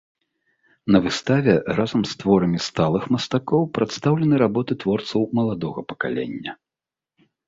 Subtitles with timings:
[0.93, 6.57] На выставе разам з творамі сталых мастакоў прадстаўлены работы творцаў маладога пакаленняў.